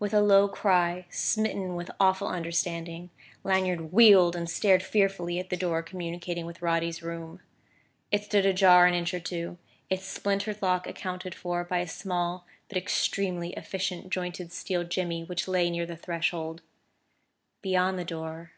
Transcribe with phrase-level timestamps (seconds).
[0.00, 3.10] With a low cry, smitten with awful understanding,
[3.44, 7.38] Lanyard wheeled and stared fearfully at the door communicating with Roddy's room.
[8.10, 9.56] It stood ajar an inch or two,
[9.88, 15.46] its splintered lock accounted for by a small but extremely efficient jointed steel jimmy which
[15.46, 16.62] lay near the threshold.
[17.62, 18.50] Beyond the door